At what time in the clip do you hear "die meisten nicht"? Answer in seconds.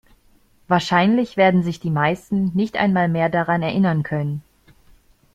1.79-2.75